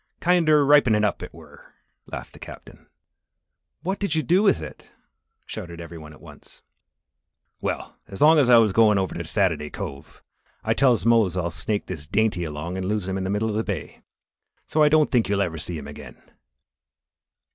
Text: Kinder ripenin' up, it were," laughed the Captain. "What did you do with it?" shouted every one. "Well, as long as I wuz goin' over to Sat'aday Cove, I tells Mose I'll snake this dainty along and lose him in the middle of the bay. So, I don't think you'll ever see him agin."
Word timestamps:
Kinder 0.19 0.65
ripenin' 0.65 1.03
up, 1.03 1.21
it 1.21 1.31
were," 1.31 1.75
laughed 2.07 2.33
the 2.33 2.39
Captain. 2.39 2.87
"What 3.83 3.99
did 3.99 4.15
you 4.15 4.23
do 4.23 4.41
with 4.41 4.59
it?" 4.59 4.87
shouted 5.45 5.79
every 5.79 5.99
one. 5.99 6.15
"Well, 7.61 7.97
as 8.07 8.19
long 8.19 8.39
as 8.39 8.49
I 8.49 8.57
wuz 8.57 8.69
goin' 8.73 8.97
over 8.97 9.13
to 9.13 9.23
Sat'aday 9.23 9.69
Cove, 9.71 10.23
I 10.63 10.73
tells 10.73 11.05
Mose 11.05 11.37
I'll 11.37 11.51
snake 11.51 11.85
this 11.85 12.07
dainty 12.07 12.43
along 12.43 12.77
and 12.77 12.87
lose 12.87 13.07
him 13.07 13.15
in 13.15 13.25
the 13.25 13.29
middle 13.29 13.49
of 13.49 13.55
the 13.55 13.63
bay. 13.63 14.01
So, 14.65 14.81
I 14.81 14.89
don't 14.89 15.11
think 15.11 15.29
you'll 15.29 15.39
ever 15.39 15.59
see 15.59 15.77
him 15.77 15.87
agin." 15.87 16.19